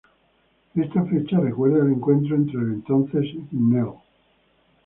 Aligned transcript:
Esta 0.73 1.03
fecha 1.05 1.39
recuerda 1.39 1.85
el 1.85 1.91
encuentro 1.91 2.35
entre 2.35 2.57
el 2.59 2.71
entonces 2.73 3.21
Cnel. 3.51 3.91